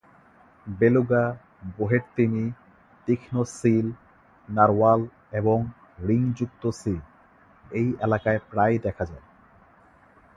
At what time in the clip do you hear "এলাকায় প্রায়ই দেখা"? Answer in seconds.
8.05-9.03